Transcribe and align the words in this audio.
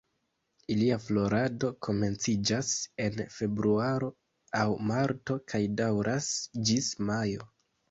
Ilia 0.75 0.95
florado 1.01 1.69
komenciĝas 1.87 2.71
en 3.05 3.21
Februaro 3.35 4.11
aŭ 4.63 4.67
Marto 4.89 5.39
kaj 5.55 5.63
daŭras 5.85 6.33
ĝis 6.73 6.93
Majo. 7.13 7.51